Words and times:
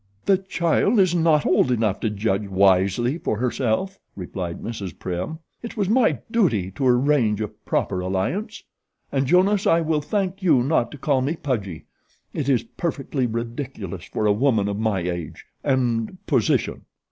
"The 0.25 0.39
child 0.39 0.99
is 0.99 1.13
not 1.13 1.45
old 1.45 1.71
enough 1.71 1.99
to 1.99 2.09
judge 2.09 2.47
wisely 2.47 3.19
for 3.19 3.37
herself," 3.37 3.99
replied 4.15 4.59
Mrs. 4.59 4.97
Prim. 4.97 5.37
"It 5.61 5.77
was 5.77 5.89
my 5.89 6.17
duty 6.31 6.71
to 6.71 6.87
arrange 6.87 7.39
a 7.39 7.47
proper 7.47 7.99
alliance; 7.99 8.63
and, 9.11 9.27
Jonas, 9.27 9.67
I 9.67 9.81
will 9.81 10.01
thank 10.01 10.41
you 10.41 10.63
not 10.63 10.89
to 10.89 10.97
call 10.97 11.21
me 11.21 11.35
Pudgy 11.35 11.85
it 12.33 12.49
is 12.49 12.63
perfectly 12.63 13.27
ridiculous 13.27 14.03
for 14.05 14.25
a 14.25 14.33
woman 14.33 14.67
of 14.67 14.79
my 14.79 15.01
age 15.01 15.45
and 15.63 16.17
position." 16.25 16.85